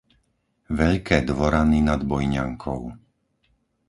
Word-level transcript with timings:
Veľké 0.79 1.17
Dvorany 1.29 1.79
nad 1.89 2.01
Bojňankou 2.09 2.81